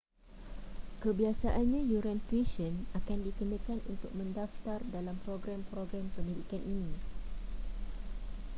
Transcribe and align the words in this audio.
kebiasaannya 1.05 1.81
yuran 1.91 2.19
tuisyen 2.27 2.75
akan 2.99 3.19
dikenakan 3.27 3.79
untuk 3.91 4.09
mendaftar 4.19 4.79
dalam 4.95 5.13
program-program 5.29 6.05
pendidikan 6.17 6.61
ini 6.75 6.89